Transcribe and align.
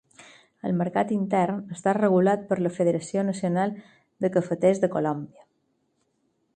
El 0.69 0.71
mercat 0.77 1.11
intern 1.15 1.59
està 1.75 1.93
regulat 1.99 2.47
per 2.49 2.59
la 2.67 2.73
Federació 2.79 3.27
Nacional 3.31 3.77
de 4.25 4.35
Cafeters 4.39 4.85
de 4.87 4.93
Colòmbia. 4.99 5.49